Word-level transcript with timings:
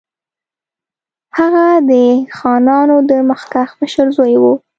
هغه 1.37 1.65
د 1.89 1.91
خانانو 2.37 2.97
د 3.09 3.11
مخکښ 3.29 3.69
مشر 3.81 4.05
زوی 4.17 4.35
وو. 4.41 4.53